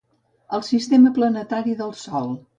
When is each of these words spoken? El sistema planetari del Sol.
El 0.57 0.63
sistema 0.69 1.13
planetari 1.19 1.79
del 1.85 1.95
Sol. 2.03 2.35